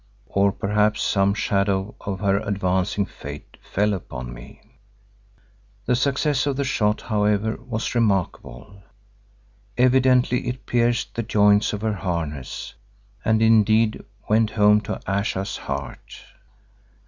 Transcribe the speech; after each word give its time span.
Or 0.25 0.51
perhaps 0.51 1.03
some 1.03 1.35
shadow 1.35 1.93
of 2.01 2.21
her 2.21 2.39
advancing 2.39 3.05
fate 3.05 3.55
fell 3.61 3.93
upon 3.93 4.33
me. 4.33 4.79
The 5.85 5.95
success 5.95 6.47
of 6.47 6.55
the 6.55 6.63
shot, 6.63 7.01
however, 7.01 7.55
was 7.61 7.93
remarkable. 7.93 8.81
Evidently 9.77 10.47
it 10.47 10.65
pierced 10.65 11.13
the 11.13 11.21
joints 11.21 11.71
of 11.71 11.81
her 11.83 11.93
harness, 11.93 12.73
and 13.23 13.43
indeed 13.43 14.03
went 14.27 14.49
home 14.49 14.81
to 14.81 14.99
Ayesha's 15.07 15.57
heart. 15.57 16.21